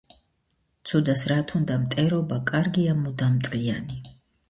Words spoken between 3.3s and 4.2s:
მტრიანი